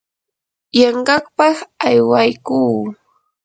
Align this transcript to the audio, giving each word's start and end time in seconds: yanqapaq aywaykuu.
yanqapaq 0.79 1.57
aywaykuu. 1.87 2.77